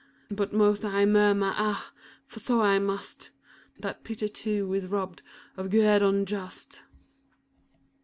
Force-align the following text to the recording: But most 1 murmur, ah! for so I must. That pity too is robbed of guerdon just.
But 0.31 0.51
most 0.51 0.83
1 0.83 1.11
murmur, 1.13 1.53
ah! 1.55 1.91
for 2.25 2.39
so 2.39 2.59
I 2.59 2.79
must. 2.79 3.29
That 3.77 4.03
pity 4.03 4.27
too 4.29 4.73
is 4.73 4.87
robbed 4.87 5.21
of 5.55 5.69
guerdon 5.69 6.25
just. 6.25 6.81